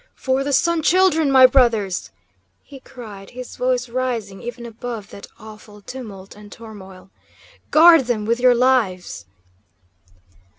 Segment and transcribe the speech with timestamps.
[0.15, 2.09] "For the Sun Children, my brothers!"
[2.63, 7.11] he cried, his voice rising even above that awful tumult and turmoil.
[7.69, 9.27] "Guard them with your lives!"